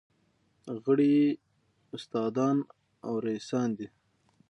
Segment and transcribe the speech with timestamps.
[0.83, 1.29] غړي یې
[1.95, 2.57] استادان
[3.07, 3.87] او رییسان دي.